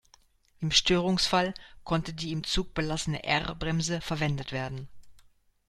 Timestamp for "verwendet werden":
4.01-4.87